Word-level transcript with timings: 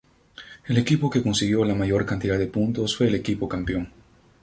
El 0.65 0.79
equipo 0.79 1.11
que 1.11 1.21
consiguió 1.21 1.63
la 1.63 1.75
mayor 1.75 2.07
cantidad 2.07 2.39
de 2.39 2.47
puntos 2.47 2.97
fue 2.97 3.05
el 3.07 3.13
equipo 3.13 3.47
campeón. 3.47 3.93